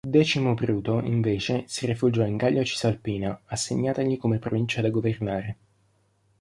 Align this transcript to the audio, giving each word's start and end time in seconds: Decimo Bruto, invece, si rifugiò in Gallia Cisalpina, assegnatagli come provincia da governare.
Decimo 0.03 0.55
Bruto, 0.55 0.99
invece, 1.03 1.65
si 1.67 1.85
rifugiò 1.85 2.25
in 2.25 2.35
Gallia 2.35 2.63
Cisalpina, 2.63 3.39
assegnatagli 3.45 4.17
come 4.17 4.39
provincia 4.39 4.81
da 4.81 4.89
governare. 4.89 5.57